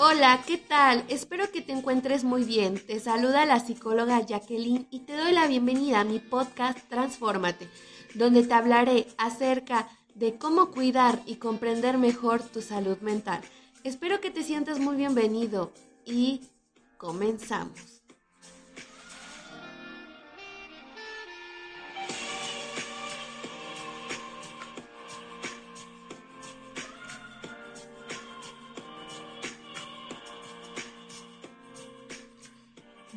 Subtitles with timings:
[0.00, 1.04] Hola, ¿qué tal?
[1.08, 2.80] Espero que te encuentres muy bien.
[2.86, 7.68] Te saluda la psicóloga Jacqueline y te doy la bienvenida a mi podcast Transfórmate,
[8.14, 13.40] donde te hablaré acerca de cómo cuidar y comprender mejor tu salud mental.
[13.82, 15.72] Espero que te sientas muy bienvenido
[16.04, 16.42] y
[16.96, 17.97] comenzamos.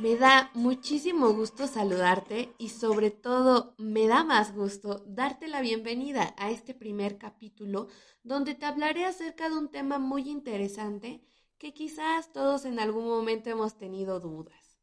[0.01, 6.33] Me da muchísimo gusto saludarte y sobre todo me da más gusto darte la bienvenida
[6.39, 7.87] a este primer capítulo
[8.23, 11.21] donde te hablaré acerca de un tema muy interesante
[11.59, 14.79] que quizás todos en algún momento hemos tenido dudas.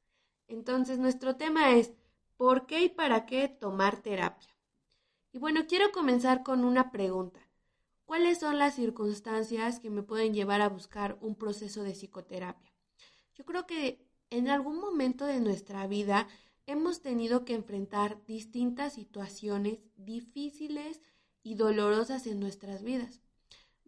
[0.47, 1.95] Entonces nuestro tema es
[2.37, 4.57] ¿por qué y para qué tomar terapia?
[5.33, 7.41] Y bueno, quiero comenzar con una pregunta.
[8.05, 12.73] ¿Cuáles son las circunstancias que me pueden llevar a buscar un proceso de psicoterapia?
[13.35, 16.29] Yo creo que en algún momento de nuestra vida
[16.67, 21.01] hemos tenido que enfrentar distintas situaciones difíciles
[21.43, 23.21] y dolorosas en nuestras vidas.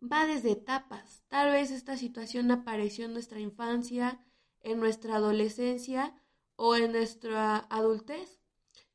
[0.03, 1.23] Va desde etapas.
[1.29, 4.19] Tal vez esta situación apareció en nuestra infancia,
[4.61, 6.15] en nuestra adolescencia
[6.57, 8.41] o en nuestra adultez.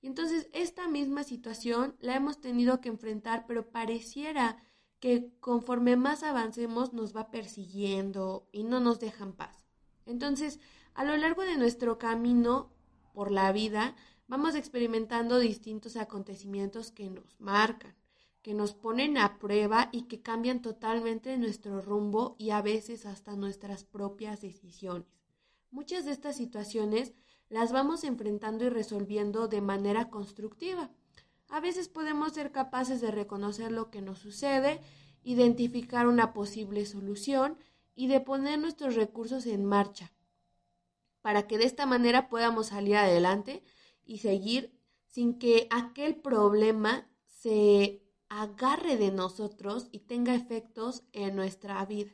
[0.02, 4.64] Y entonces esta misma situación la hemos tenido que enfrentar, pero pareciera
[5.00, 9.66] que conforme más avancemos nos va persiguiendo y no nos dejan paz.
[10.06, 10.60] Entonces,
[10.96, 12.72] a lo largo de nuestro camino
[13.14, 13.96] por la vida,
[14.28, 17.94] vamos experimentando distintos acontecimientos que nos marcan,
[18.42, 23.36] que nos ponen a prueba y que cambian totalmente nuestro rumbo y a veces hasta
[23.36, 25.08] nuestras propias decisiones.
[25.70, 27.14] Muchas de estas situaciones
[27.50, 30.92] las vamos enfrentando y resolviendo de manera constructiva.
[31.50, 34.80] A veces podemos ser capaces de reconocer lo que nos sucede,
[35.24, 37.58] identificar una posible solución
[37.96, 40.15] y de poner nuestros recursos en marcha
[41.26, 43.64] para que de esta manera podamos salir adelante
[44.06, 51.84] y seguir sin que aquel problema se agarre de nosotros y tenga efectos en nuestra
[51.88, 52.12] vida.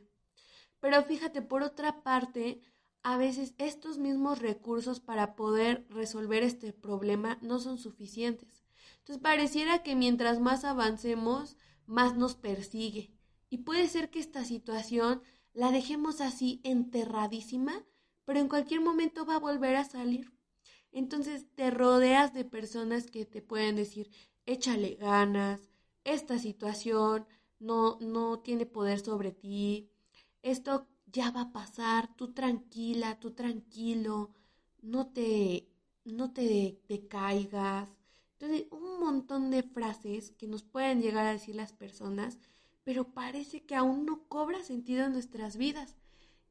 [0.80, 2.62] Pero fíjate, por otra parte,
[3.02, 8.64] a veces estos mismos recursos para poder resolver este problema no son suficientes.
[9.00, 13.12] Entonces pareciera que mientras más avancemos, más nos persigue.
[13.50, 15.20] Y puede ser que esta situación
[15.52, 17.84] la dejemos así enterradísima
[18.24, 20.32] pero en cualquier momento va a volver a salir.
[20.92, 24.10] Entonces te rodeas de personas que te pueden decir,
[24.46, 25.60] échale ganas,
[26.04, 27.26] esta situación
[27.58, 29.90] no, no tiene poder sobre ti,
[30.42, 34.34] esto ya va a pasar, tú tranquila, tú tranquilo,
[34.82, 35.68] no te,
[36.04, 37.88] no te, te caigas.
[38.38, 42.38] Entonces, un montón de frases que nos pueden llegar a decir las personas,
[42.84, 45.96] pero parece que aún no cobra sentido en nuestras vidas.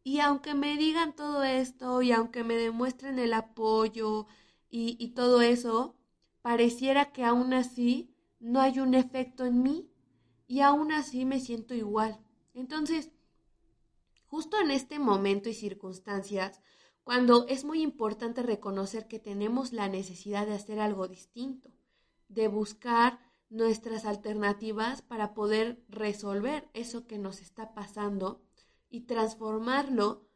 [0.04, 4.26] Y aunque me digan todo esto y aunque me demuestren el apoyo
[4.70, 5.96] y, todo eso,
[6.42, 9.92] pareciera que aún así no hay un efecto en mí
[10.48, 12.20] y aún así me siento igual.
[12.54, 13.12] Entonces,
[14.26, 16.62] justo en este momento y circunstancias,
[17.04, 21.70] cuando es muy importante reconocer que tenemos la necesidad de hacer algo distinto,
[22.28, 23.20] de buscar
[23.50, 28.42] nuestras alternativas para poder resolver eso que nos está pasando,
[28.92, 30.28] y transformarlo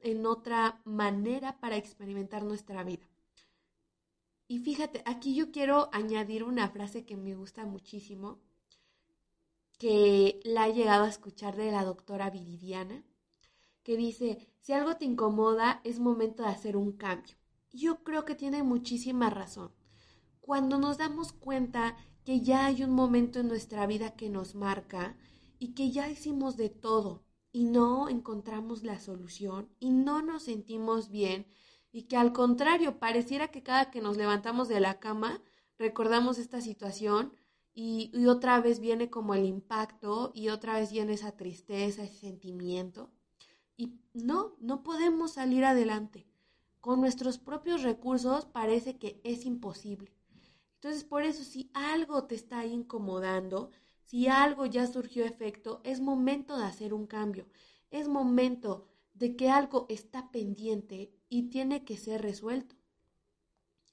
[0.00, 3.08] en otra manera para experimentar nuestra vida.
[4.46, 8.42] Y fíjate, aquí yo quiero añadir una frase que me gusta muchísimo,
[9.78, 13.02] que la he llegado a escuchar de la doctora Viridiana,
[13.82, 17.36] que dice, si algo te incomoda, es momento de hacer un cambio.
[17.72, 19.72] Yo creo que tiene muchísima razón.
[20.40, 25.16] Cuando nos damos cuenta que ya hay un momento en nuestra vida que nos marca
[25.58, 27.23] y que ya hicimos de todo,
[27.54, 31.46] y no encontramos la solución y no nos sentimos bien
[31.92, 35.40] y que al contrario pareciera que cada que nos levantamos de la cama
[35.78, 37.32] recordamos esta situación
[37.72, 43.10] y, otra vez viene como el impacto y otra vez viene esa tristeza, ese sentimiento.
[43.76, 46.24] Y no, no podemos salir adelante.
[46.80, 50.12] Con nuestros propios recursos parece que es imposible.
[50.76, 53.70] Entonces, por eso, si algo te está incomodando,
[54.04, 57.46] si algo ya surgió efecto, es momento de hacer un cambio.
[57.90, 62.76] Es momento de que algo está pendiente y tiene que ser resuelto.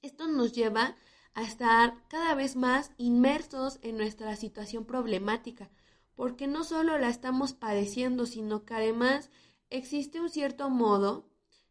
[0.02, 0.96] Esto nos lleva
[1.34, 5.70] a estar cada vez más inmersos en nuestra situación problemática,
[6.14, 9.30] porque no solo la estamos padeciendo, sino que además
[9.70, 11.30] existe un cierto modo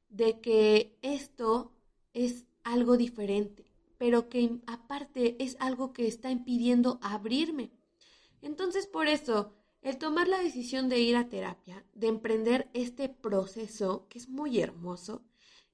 [0.10, 1.74] de que esto
[2.14, 7.72] es algo diferente, pero que aparte es algo que está impidiendo abrirme.
[8.42, 14.08] Entonces, por eso El tomar la decisión de ir a terapia, de emprender este proceso,
[14.10, 15.24] que es muy hermoso,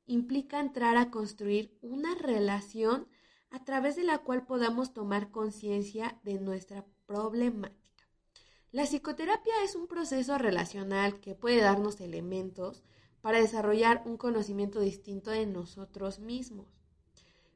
[0.06, 3.10] implica entrar a construir una relación
[3.50, 8.08] a través de la cual podamos tomar conciencia de nuestra problemática.
[8.72, 12.84] La psicoterapia es un proceso relacional que puede darnos elementos
[13.22, 16.68] para desarrollar un conocimiento distinto de nosotros mismos.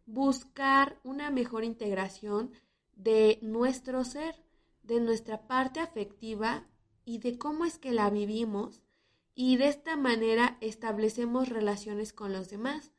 [0.06, 2.52] Buscar una mejor integración
[2.96, 4.36] de nuestro ser,
[4.84, 6.68] de nuestra parte afectiva
[7.06, 8.82] y de cómo es que la vivimos
[9.34, 12.92] y de esta manera establecemos relaciones con los demás,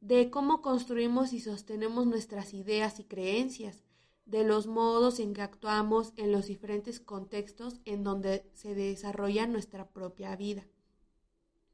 [0.00, 3.82] de cómo construimos y sostenemos nuestras ideas y creencias,
[4.24, 9.88] de los modos en que actuamos en los diferentes contextos en donde se desarrolla nuestra
[9.88, 10.66] propia vida.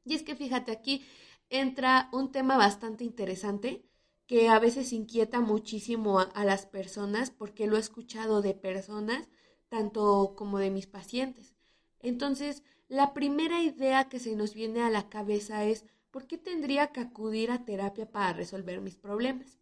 [0.05, 1.03] Y es que fíjate aquí
[1.49, 3.85] entra un tema bastante interesante
[4.27, 9.27] que a veces inquieta muchísimo a, las personas porque lo he escuchado de personas
[9.73, 11.55] tanto como de mis pacientes.
[11.99, 16.91] Entonces, la primera idea que se nos viene a la cabeza es ¿por qué tendría
[16.91, 19.57] que acudir a terapia para resolver mis problemas?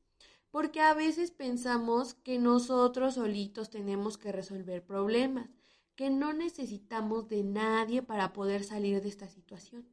[0.50, 5.50] Porque a veces pensamos que nosotros solitos tenemos que resolver problemas,
[5.96, 9.88] que no necesitamos de nadie para poder salir de esta situación.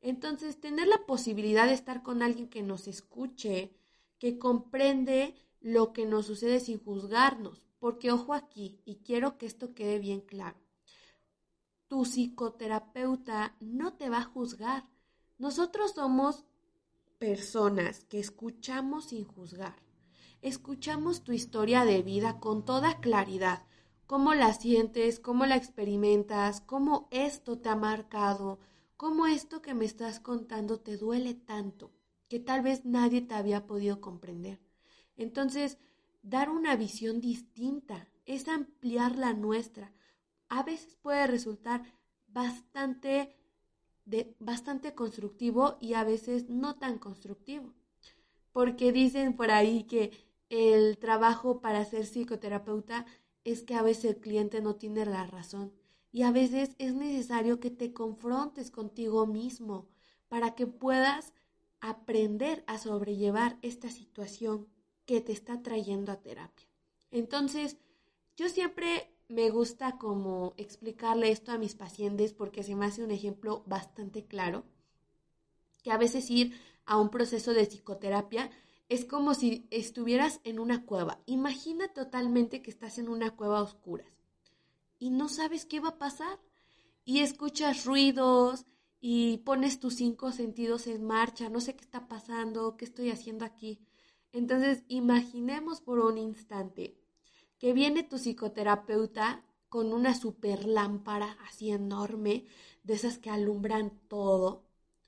[0.00, 3.70] Entonces, tener la posibilidad de estar con alguien que nos escuche,
[4.18, 9.72] que comprende lo que nos sucede sin juzgarnos, porque ojo aquí, y quiero que esto
[9.72, 10.58] quede bien claro,
[11.88, 14.86] tu psicoterapeuta no te va a juzgar.
[15.38, 16.44] Nosotros somos
[17.18, 19.76] personas que escuchamos sin juzgar.
[20.42, 23.64] Escuchamos tu historia de vida con toda claridad,
[24.06, 28.58] cómo la sientes, cómo la experimentas, cómo esto te ha marcado,
[28.98, 31.90] cómo esto que me estás contando te duele tanto,
[32.28, 34.60] que tal vez nadie te había podido comprender.
[35.16, 35.78] Entonces,
[36.22, 39.92] dar una visión distinta, es ampliar la nuestra.
[40.48, 41.82] A veces puede resultar
[42.26, 43.36] bastante,
[44.38, 47.74] bastante constructivo y a veces no tan constructivo.
[48.52, 50.12] Porque dicen por ahí que
[50.48, 53.06] el trabajo para ser psicoterapeuta
[53.44, 55.72] es que a veces el cliente no tiene la razón
[56.14, 59.88] y a veces es necesario que te confrontes contigo mismo
[60.28, 61.32] para que puedas
[61.80, 64.68] aprender a sobrellevar esta situación
[65.06, 66.66] que te está trayendo a terapia.
[67.10, 67.76] Entonces,
[68.36, 73.10] yo siempre me gusta como explicarle esto a mis pacientes porque se me hace un
[73.10, 74.64] ejemplo bastante claro,
[75.82, 78.50] que a veces ir a un proceso de psicoterapia
[78.88, 81.20] es como si estuvieras en una cueva.
[81.26, 84.08] Imagina totalmente que estás en una cueva a oscuras
[84.98, 86.38] y no sabes qué va a pasar
[87.04, 88.66] y escuchas ruidos
[89.00, 93.44] y pones tus cinco sentidos en marcha, no sé qué está pasando, qué estoy haciendo
[93.44, 93.80] aquí.
[94.34, 96.98] Entonces, imaginemos por un instante
[97.56, 102.44] que viene tu psicoterapeuta con una super lámpara así enorme,
[102.82, 104.64] de esas que alumbran todo,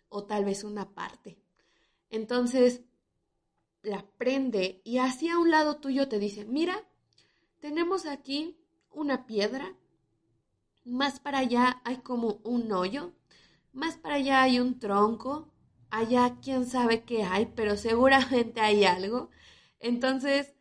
[0.09, 1.43] o tal vez una parte.
[2.09, 2.83] Entonces,
[3.83, 6.89] la prende y hacia a un lado tuyo te dice, mira,
[7.59, 8.57] tenemos aquí
[8.93, 9.75] una piedra,
[10.85, 13.13] más para allá hay como un hoyo,
[13.73, 15.53] más para allá hay un tronco,
[15.91, 19.31] allá quién sabe qué hay, pero seguramente hay algo.
[19.79, 20.55] Entonces,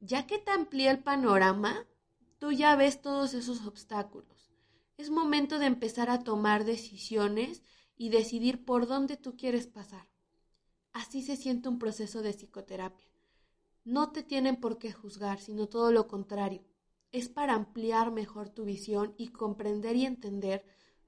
[0.00, 1.86] ya que te amplía el panorama,
[2.38, 4.52] tú ya ves todos esos obstáculos.
[4.96, 7.62] Es momento de empezar a tomar decisiones
[7.96, 10.08] y decidir por dónde tú quieres pasar.
[10.92, 13.08] Así se siente un proceso de psicoterapia.
[13.84, 16.64] No te tienen por qué juzgar, sino todo lo contrario.
[17.12, 20.64] Es para ampliar mejor tu visión y comprender y entender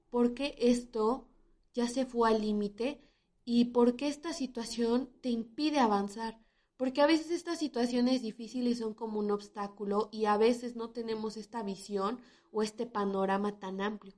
[0.09, 1.27] por qué esto
[1.73, 3.01] ya se fue al límite
[3.45, 6.39] y por qué esta situación te impide avanzar.
[6.77, 11.37] Porque a veces estas situaciones difíciles son como un obstáculo y a veces no tenemos
[11.37, 12.19] esta visión
[12.51, 14.13] o este panorama tan amplio.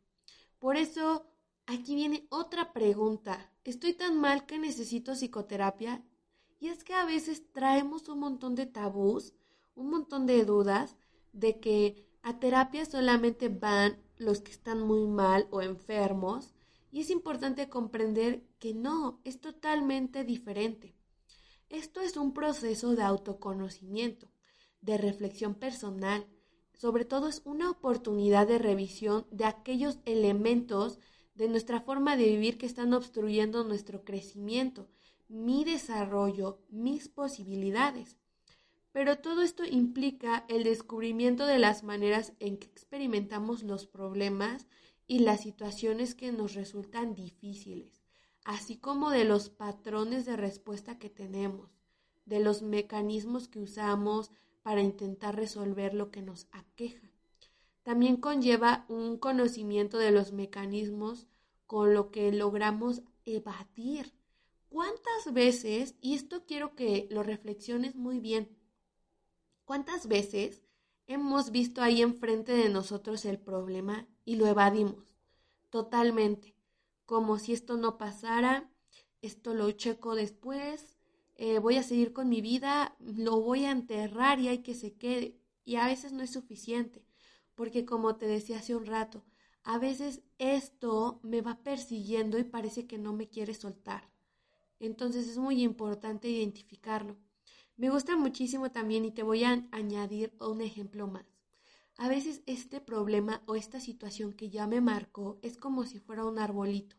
[0.60, 1.27] Por eso,
[1.65, 3.51] aquí viene otra pregunta.
[3.63, 6.03] ¿Estoy tan mal que necesito psicoterapia?
[6.60, 9.34] Y es que a veces traemos un montón de tabús,
[9.75, 10.96] un montón de dudas
[11.34, 16.54] de que a terapia solamente van los que están muy mal o enfermos
[16.96, 20.96] y es importante comprender que no, es totalmente diferente.
[21.68, 24.32] Esto es un proceso de autoconocimiento,
[24.80, 26.25] de reflexión personal,
[26.74, 31.02] sobre todo es una oportunidad de revisión de aquellos elementos
[31.34, 34.88] de nuestra forma de vivir que están obstruyendo nuestro crecimiento,
[35.28, 38.16] mi desarrollo, mis posibilidades.
[38.94, 44.66] Pero todo esto implica el descubrimiento de las maneras en que experimentamos los problemas
[45.07, 48.01] y las situaciones que nos resultan difíciles,
[48.43, 51.69] así como de los patrones de respuesta que tenemos,
[52.25, 54.31] de los mecanismos que usamos
[54.63, 57.12] para intentar resolver lo que nos aqueja.
[57.83, 61.27] también conlleva un conocimiento de los mecanismos
[61.67, 64.12] con lo que logramos evadir.
[64.69, 68.57] ¿Cuántas veces, y esto quiero que lo reflexiones muy bien,
[69.65, 70.64] cuántas veces
[71.07, 75.05] hemos visto ahí enfrente de nosotros el problema y lo evadimos
[75.75, 76.55] totalmente,
[77.05, 78.71] como si esto no pasara,
[79.21, 80.97] esto lo checo después,
[81.35, 84.93] eh, voy a seguir con mi vida, lo voy a enterrar y hay que se
[84.93, 85.38] quede.
[85.65, 87.03] Y a veces no es suficiente,
[87.55, 89.25] porque como te decía hace un rato,
[89.63, 94.09] a veces esto me va persiguiendo y parece que no me quiere soltar.
[94.79, 97.17] Entonces es muy importante identificarlo.
[97.77, 101.25] Me gusta muchísimo también y te voy a añadir un ejemplo más.
[101.98, 106.25] A veces este problema o esta situación que ya me marcó es como si fuera
[106.25, 106.96] un arbolito.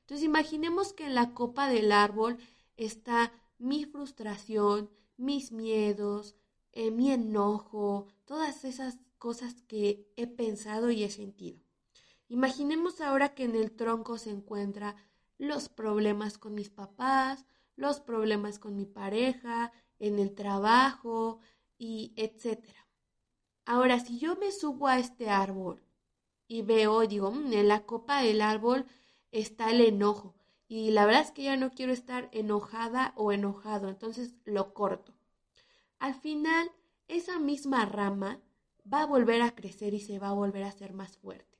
[0.00, 2.38] Entonces imaginemos que en la copa del árbol
[2.76, 6.36] está mi frustración, mis miedos,
[6.72, 11.60] eh, mi enojo, todas esas cosas que he pensado y he sentido.
[12.28, 14.96] Imaginemos ahora que en el tronco se encuentra
[15.38, 17.44] los problemas con mis papás,
[17.76, 21.40] los problemas con mi pareja, en el trabajo
[21.78, 22.86] y etcétera.
[23.66, 25.82] Ahora, si yo me subo a este árbol
[26.48, 28.86] y veo, digo, mm, en la copa del árbol
[29.32, 30.34] está el enojo
[30.68, 35.14] y la verdad es que ya no quiero estar enojada o enojado, entonces lo corto.
[35.98, 36.70] Al final,
[37.08, 38.40] esa misma rama
[38.92, 41.58] va a volver a crecer y se va a volver a hacer más fuerte.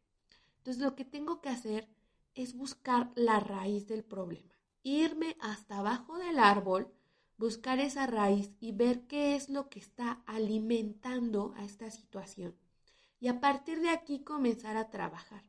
[0.59, 1.89] Entonces, lo que tengo que hacer
[2.35, 6.93] es buscar la raíz del problema, irme hasta abajo del árbol,
[7.37, 12.55] buscar esa raíz y ver qué es lo que está alimentando a esta situación.
[13.21, 15.45] Y a partir de aquí comenzar a trabajar.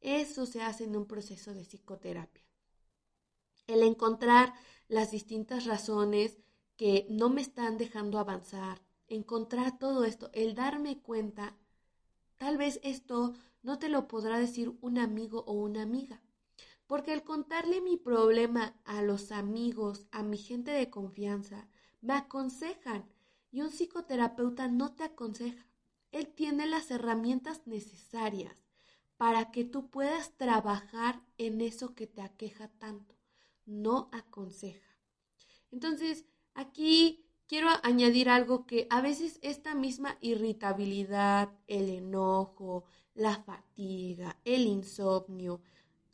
[0.00, 2.44] Eso se hace en un proceso de psicoterapia.
[3.66, 4.52] El encontrar
[4.88, 6.38] las distintas razones
[6.76, 11.56] que no me están dejando avanzar, encontrar todo esto, el darme cuenta,
[12.36, 16.20] tal vez esto no te lo podrá decir un amigo o una amiga,
[16.86, 21.68] porque al contarle mi problema a los amigos, a mi gente de confianza,
[22.00, 23.08] me aconsejan
[23.50, 25.66] y un psicoterapeuta no te aconseja.
[26.12, 28.64] Él tiene las herramientas necesarias
[29.16, 33.14] para que tú puedas trabajar en eso que te aqueja tanto.
[33.64, 34.98] No aconseja.
[35.70, 44.38] Entonces, aquí quiero añadir algo que a veces esta misma irritabilidad, el enojo, la fatiga,
[44.44, 45.62] el insomnio,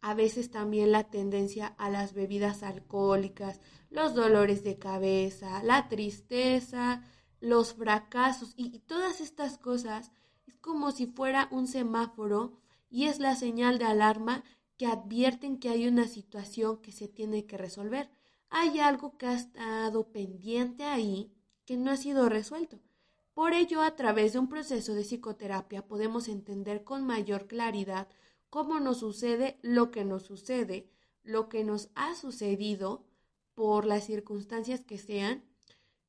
[0.01, 7.05] a veces también la tendencia a las bebidas alcohólicas, los dolores de cabeza, la tristeza,
[7.41, 10.13] los fracasos y, todas estas cosas
[10.47, 14.45] es como si fuera un semáforo y es la señal de alarma
[14.77, 18.11] que advierten que hay una situación que se tiene que resolver.
[18.49, 21.33] Hay algo que ha estado pendiente ahí
[21.67, 22.81] que no ha sido resuelto.
[23.35, 28.09] Por ello, a través de un proceso de psicoterapia podemos entender con mayor claridad
[28.51, 30.91] cómo nos sucede lo que nos sucede,
[31.23, 33.05] lo que nos ha sucedido
[33.55, 35.45] por las circunstancias que sean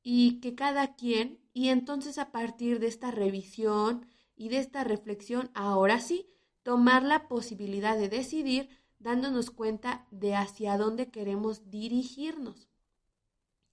[0.02, 4.06] y que cada quien, y entonces a partir de esta revisión
[4.36, 6.28] y de esta reflexión, ahora sí,
[6.62, 8.68] tomar la posibilidad de decidir
[8.98, 12.68] dándonos cuenta de hacia dónde queremos dirigirnos.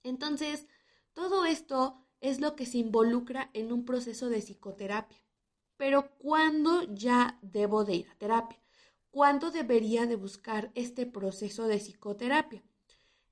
[0.02, 0.66] Entonces,
[1.12, 5.19] todo esto es lo que se involucra en un proceso de psicoterapia.
[5.80, 8.60] Pero ¿cuándo ya debo de ir a terapia?
[9.10, 12.62] ¿Cuándo debería de buscar este proceso de psicoterapia?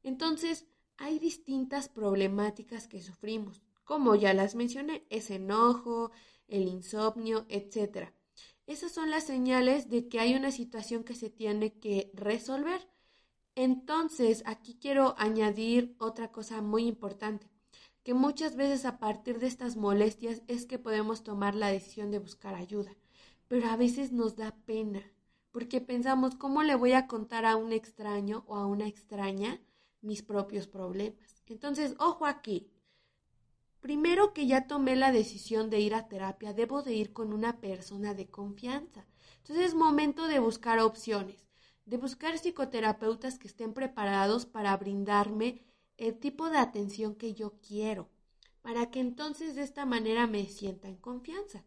[0.02, 0.64] Entonces,
[0.96, 6.10] hay distintas problemáticas que sufrimos, como ya las mencioné, ese enojo,
[6.46, 8.14] el insomnio, etc.
[8.66, 12.88] Esas son las señales de que hay una situación que se tiene que resolver.
[13.56, 17.50] Entonces, aquí quiero añadir otra cosa muy importante,
[18.08, 22.18] que muchas veces a partir de estas molestias es que podemos tomar la decisión de
[22.18, 22.96] buscar ayuda,
[23.48, 25.02] pero a veces nos da pena,
[25.50, 29.60] porque pensamos, ¿cómo le voy a contar a un extraño o a una extraña
[30.00, 31.42] mis propios problemas?
[31.44, 32.70] Entonces, ojo aquí.
[33.80, 37.60] Primero que ya tomé la decisión de ir a terapia, debo de ir con una
[37.60, 39.04] persona de confianza.
[39.36, 41.46] Entonces es momento de buscar opciones,
[41.84, 45.67] de buscar psicoterapeutas que estén preparados para brindarme
[45.98, 48.08] el tipo de atención que yo quiero,
[48.62, 51.64] para que entonces de esta manera me sienta en confianza.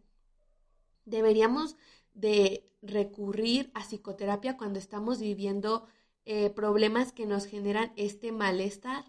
[1.06, 1.76] Deberíamos
[2.14, 5.86] de recurrir a psicoterapia cuando estamos viviendo
[6.26, 9.06] eh, problemas que nos generan este malestar.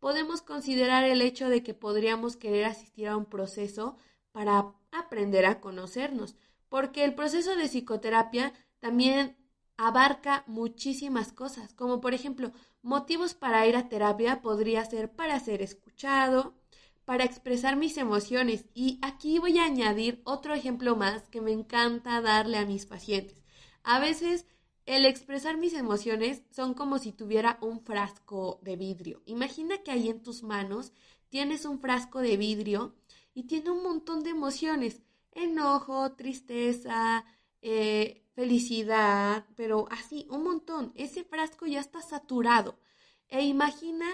[0.00, 3.96] Podemos considerar el hecho de que podríamos querer asistir a un proceso
[4.32, 6.36] para aprender a conocernos,
[6.68, 9.36] porque el proceso de psicoterapia también
[9.76, 12.52] abarca muchísimas cosas, como por ejemplo,
[12.84, 16.54] motivos para ir a terapia podría ser para ser escuchado,
[17.04, 18.66] para expresar mis emociones.
[18.74, 23.42] Y aquí voy a añadir otro ejemplo más que me encanta darle a mis pacientes.
[23.82, 24.46] A veces
[24.86, 29.22] el expresar mis emociones son como si tuviera un frasco de vidrio.
[29.24, 30.92] Imagina que ahí en tus manos
[31.30, 32.94] tienes un frasco de vidrio
[33.32, 35.00] y tiene un montón de emociones.
[35.32, 37.24] Enojo, tristeza,
[37.66, 40.92] eh, felicidad, pero así, un montón.
[40.96, 42.78] Ese frasco ya está saturado.
[43.28, 44.06] E imagina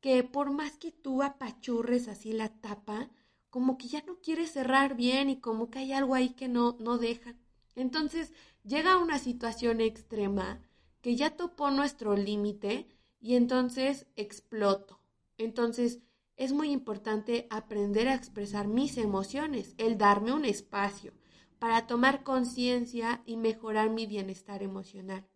[0.00, 3.10] que por más que tú apachurres así la tapa,
[3.48, 6.76] como que ya no quiere cerrar bien y como que hay algo ahí que no,
[6.80, 7.34] no deja.
[7.74, 10.60] Entonces llega una situación extrema
[11.00, 12.88] que ya topó nuestro límite
[13.20, 15.00] y entonces exploto.
[15.38, 16.00] Entonces
[16.36, 21.17] es muy importante aprender a expresar mis emociones, el darme un espacio
[21.58, 25.26] para tomar conciencia y mejorar mi bienestar emocional.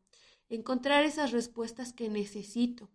[0.49, 2.91] Encontrar esas respuestas que necesito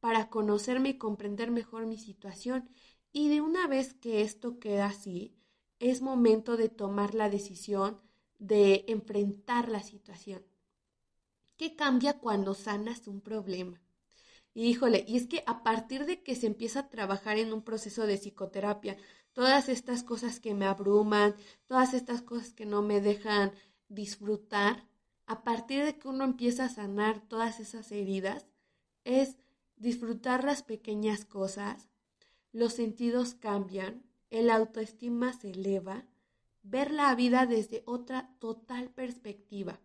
[0.00, 2.68] para conocerme y comprender mejor mi situación.
[3.12, 5.34] Y de una vez que esto queda así,
[5.78, 8.00] es momento de tomar la decisión
[8.38, 10.42] de enfrentar la situación.
[11.56, 13.80] ¿Qué cambia cuando sanas un problema?
[14.54, 17.62] Y híjole, y es que a partir de que se empieza a trabajar en un
[17.62, 18.96] proceso de psicoterapia,
[19.32, 21.34] todas estas cosas que me abruman,
[21.66, 23.52] todas estas cosas que no me dejan
[23.88, 24.86] disfrutar,
[25.26, 28.46] a partir de que uno empieza a sanar todas esas heridas,
[29.04, 29.36] es
[29.76, 31.88] disfrutar las pequeñas cosas,
[32.52, 36.04] los sentidos cambian, el autoestima se eleva
[36.62, 39.80] ver la vida desde otra total perspectiva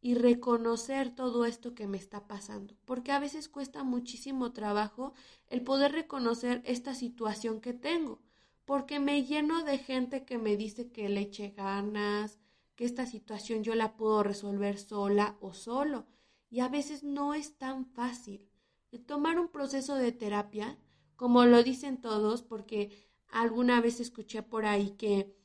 [0.00, 5.14] y reconocer todo esto que me está pasando, porque a veces cuesta muchísimo trabajo
[5.48, 8.20] el poder reconocer esta situación que tengo,
[8.64, 12.38] porque me lleno de gente que me dice que le eche ganas,
[12.76, 16.06] que esta situación yo la puedo resolver sola o solo,
[16.50, 18.48] y a veces no es tan fácil.
[19.06, 20.78] Tomar un proceso de terapia,
[21.16, 22.90] como lo dicen todos, porque
[23.28, 25.36] alguna vez escuché por ahí que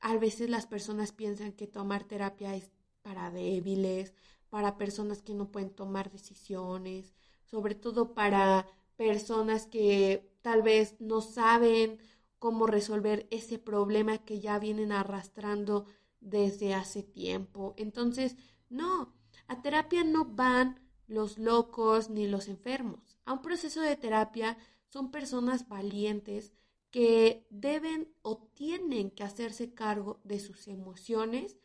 [0.00, 2.70] a veces las personas piensan que tomar terapia es
[3.02, 4.14] para débiles,
[4.48, 11.20] para personas que no pueden tomar decisiones, sobre todo para personas que tal vez no
[11.20, 11.98] saben
[12.44, 15.86] cómo resolver ese problema que ya vienen arrastrando
[16.20, 17.72] desde hace tiempo.
[17.78, 18.36] Entonces,
[18.68, 19.14] no,
[19.48, 23.16] a terapia no van los locos ni los enfermos.
[23.24, 26.52] A un proceso de terapia son personas valientes
[26.90, 31.56] que deben o tienen que hacerse cargo de sus emociones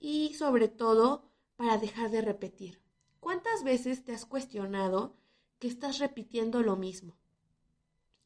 [0.00, 2.80] y sobre todo para dejar de repetir.
[3.20, 5.18] ¿Cuántas veces te has cuestionado
[5.58, 7.18] que estás repitiendo lo mismo?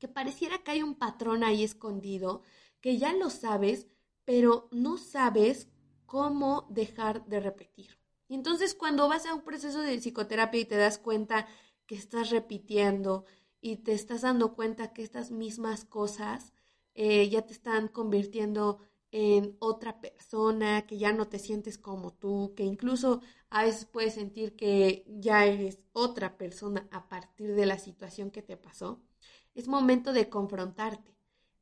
[0.02, 2.42] Que pareciera que hay un patrón ahí escondido,
[2.80, 3.86] que ya lo sabes,
[4.24, 5.68] pero no sabes
[6.06, 8.00] cómo dejar de repetir.
[8.26, 11.46] Y entonces cuando vas a un proceso de psicoterapia y te das cuenta
[11.86, 13.26] que estás repitiendo,
[13.60, 16.52] y te estás dando cuenta que estas mismas cosas
[16.96, 18.80] eh, ya te están convirtiendo
[19.12, 24.14] en otra persona, que ya no te sientes como tú, que incluso a veces puedes
[24.14, 29.00] sentir que ya eres otra persona a partir de la situación que te pasó,
[29.54, 31.16] es momento de confrontarte.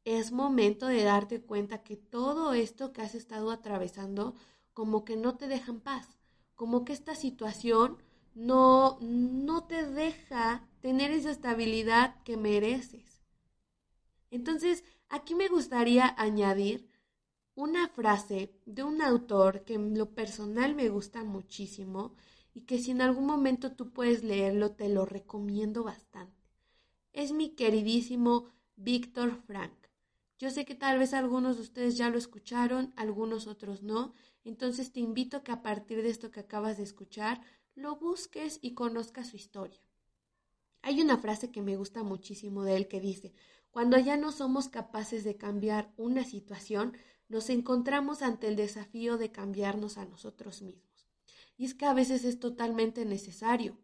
[0.04, 4.34] Es momento de darte cuenta que todo esto que has estado atravesando
[4.72, 6.08] como que no te deja en paz,
[6.54, 7.98] como que esta situación
[8.34, 13.22] no, no te deja tener esa estabilidad que mereces.
[14.30, 16.88] Entonces, aquí me gustaría añadir
[17.54, 22.14] una frase de un autor que en lo personal me gusta muchísimo
[22.54, 26.39] y que si en algún momento tú puedes leerlo, te lo recomiendo bastante.
[27.12, 28.46] Es mi queridísimo
[28.76, 29.72] Víctor Frank.
[30.38, 34.92] Yo sé que tal vez algunos de ustedes ya lo escucharon, algunos otros no, entonces
[34.92, 37.42] te invito a que a partir de esto que acabas de escuchar,
[37.74, 39.80] lo busques y conozcas su historia.
[40.82, 43.34] Hay una frase que me gusta muchísimo de él que dice,
[43.70, 46.96] cuando ya no somos capaces de cambiar una situación,
[47.28, 51.08] nos encontramos ante el desafío de cambiarnos a nosotros mismos.
[51.56, 53.78] Y es que a veces es totalmente necesario.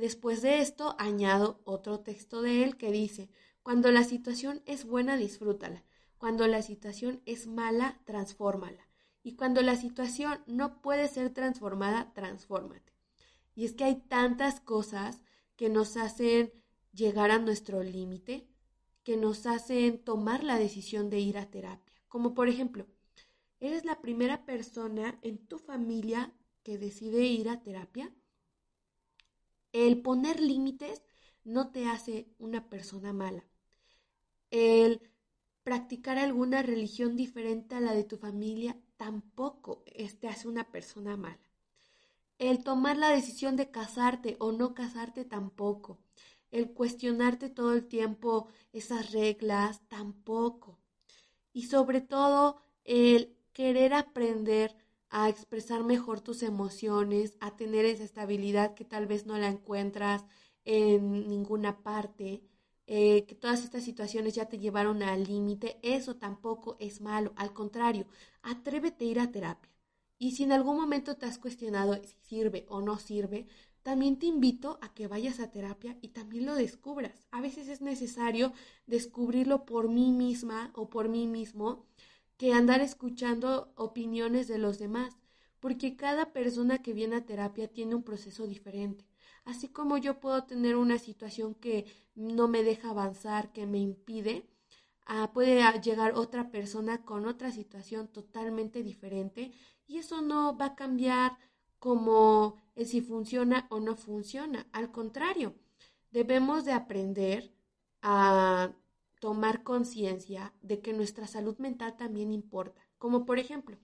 [0.00, 3.28] Después de esto, añado otro texto de él que dice,
[3.62, 5.84] cuando la situación es buena, disfrútala.
[6.16, 8.88] Cuando la situación es mala, transfórmala.
[9.22, 12.94] Y cuando la situación no puede ser transformada, transfórmate.
[13.54, 15.22] Y es que hay tantas cosas
[15.56, 16.50] que nos hacen
[16.94, 18.48] llegar a nuestro límite,
[19.02, 21.92] que nos hacen tomar la decisión de ir a terapia.
[22.08, 22.86] Como por ejemplo,
[23.58, 26.32] eres la primera persona en tu familia
[26.62, 28.10] que decide ir a terapia.
[29.72, 31.02] El poner límites
[31.44, 33.44] no te hace una persona mala.
[34.50, 35.10] El
[35.62, 39.84] practicar alguna religión diferente a la de tu familia tampoco
[40.20, 41.38] te hace una persona mala.
[42.38, 45.98] El tomar la decisión de casarte o no casarte tampoco.
[46.50, 50.80] el cuestionarte todo el tiempo esas reglas, tampoco.
[51.52, 54.76] Y sobre todo el querer aprender
[55.10, 60.24] a expresar mejor tus emociones, a tener esa estabilidad que tal vez no la encuentras
[60.64, 62.42] en ninguna parte,
[62.86, 67.52] eh, que todas estas situaciones ya te llevaron al límite, eso tampoco es malo, al
[67.52, 68.06] contrario,
[68.42, 69.70] atrévete a ir a terapia.
[70.18, 73.46] Y si en algún momento te has cuestionado si sirve o no sirve,
[73.82, 77.26] también te invito a que vayas a terapia y también lo descubras.
[77.30, 78.52] A veces es necesario
[78.86, 81.86] descubrirlo por mí misma o por mí mismo
[82.40, 85.14] que andar escuchando opiniones de los demás,
[85.60, 89.04] porque cada persona que viene a terapia tiene un proceso diferente.
[89.44, 94.48] Así como yo puedo tener una situación que no me deja avanzar, que me impide,
[95.04, 99.52] ah, puede llegar otra persona con otra situación totalmente diferente
[99.86, 101.36] y eso no va a cambiar
[101.78, 104.66] como si funciona o no funciona.
[104.72, 105.56] Al contrario,
[106.10, 107.52] debemos de aprender
[108.00, 108.72] a
[109.20, 112.88] tomar conciencia de que nuestra salud mental también importa.
[112.98, 113.78] Como por ejemplo,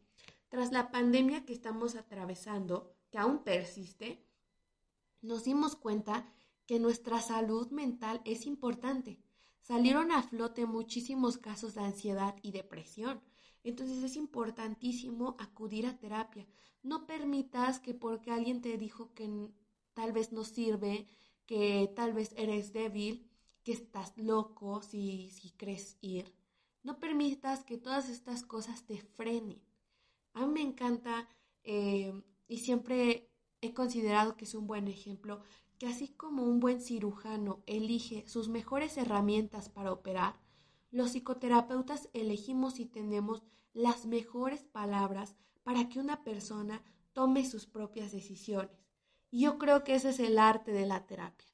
[0.49, 4.27] tras la pandemia que estamos atravesando, que aún persiste,
[5.21, 6.33] nos dimos cuenta
[6.67, 9.21] que nuestra salud mental es importante.
[9.61, 13.21] Salieron a flote muchísimos casos de ansiedad y depresión.
[13.65, 16.47] Entonces es importantísimo acudir a terapia.
[16.83, 19.51] No permitas que porque alguien te dijo que
[19.93, 21.09] tal vez no sirve,
[21.47, 23.29] que tal vez eres débil,
[23.67, 26.33] que estás loco si, si crees ir.
[26.85, 29.61] No permitas que todas estas cosas te frenen.
[30.35, 31.29] A mí me encanta
[31.65, 32.13] eh,
[32.47, 33.29] y siempre
[33.61, 35.41] he considerado que es un buen ejemplo
[35.79, 40.39] que así como un buen cirujano elige sus mejores herramientas para operar,
[40.93, 48.13] los psicoterapeutas elegimos y tenemos las mejores palabras para que una persona tome sus propias
[48.13, 48.87] decisiones.
[49.33, 51.49] Y yo creo que ese es el arte de la terapia.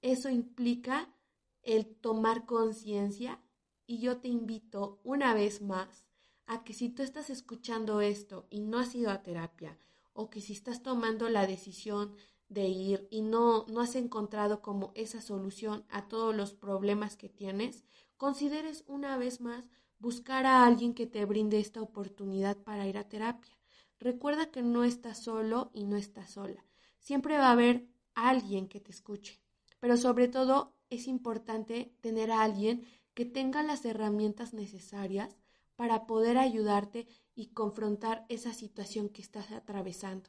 [0.00, 1.14] Eso implica
[1.62, 3.40] el tomar conciencia
[3.86, 6.06] y yo te invito una vez más
[6.46, 9.78] a que si tú estás escuchando esto y no has ido a terapia
[10.12, 12.14] o que si estás tomando la decisión
[12.48, 17.28] de ir y no, no has encontrado como esa solución a todos los problemas que
[17.28, 17.84] tienes,
[18.16, 19.68] consideres una vez más
[19.98, 23.52] buscar a alguien que te brinde esta oportunidad para ir a terapia.
[23.98, 26.64] Recuerda que no estás solo y no estás sola.
[26.98, 29.40] Siempre va a haber alguien que te escuche.
[29.80, 35.36] Pero sobre todo es importante tener a alguien que tenga las herramientas necesarias
[35.76, 40.28] para poder ayudarte y confrontar esa situación que estás atravesando.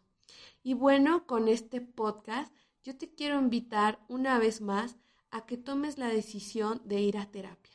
[0.64, 4.96] Y bueno, con este podcast yo te quiero invitar una vez más
[5.32, 7.74] a que tomes la decisión de ir a terapia.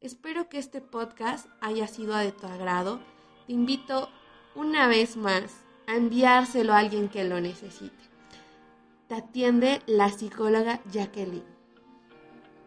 [0.00, 3.00] Espero que este podcast haya sido de tu agrado.
[3.46, 4.08] Te invito
[4.54, 5.52] una vez más
[5.86, 8.10] a enviárselo a alguien que lo necesite.
[9.08, 11.51] Te atiende la psicóloga Jacqueline.